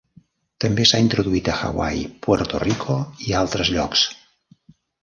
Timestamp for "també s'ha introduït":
0.63-1.51